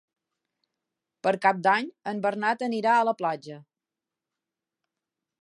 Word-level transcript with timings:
Per 1.27 1.33
Cap 1.43 1.59
d'Any 1.67 1.89
en 2.13 2.23
Bernat 2.27 2.65
anirà 2.69 2.97
a 2.97 3.05
la 3.11 3.15
platja. 3.21 3.61